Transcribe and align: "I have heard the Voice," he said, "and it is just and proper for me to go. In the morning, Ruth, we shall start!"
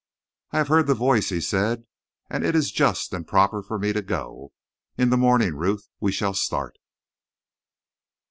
"I 0.49 0.57
have 0.57 0.67
heard 0.69 0.87
the 0.87 0.95
Voice," 0.95 1.29
he 1.29 1.39
said, 1.39 1.85
"and 2.27 2.43
it 2.43 2.55
is 2.55 2.71
just 2.71 3.13
and 3.13 3.27
proper 3.27 3.61
for 3.61 3.77
me 3.77 3.93
to 3.93 4.01
go. 4.01 4.51
In 4.97 5.11
the 5.11 5.15
morning, 5.15 5.53
Ruth, 5.55 5.89
we 5.99 6.11
shall 6.11 6.33
start!" 6.33 6.79